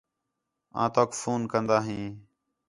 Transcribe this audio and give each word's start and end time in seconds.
آں 0.81 0.89
تَؤک 0.95 1.11
فون 1.19 1.41
کندا 1.51 1.77
ہیں 1.87 2.07